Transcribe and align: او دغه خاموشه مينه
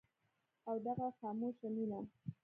او 0.69 0.75
دغه 0.85 1.07
خاموشه 1.19 1.67
مينه 1.75 1.99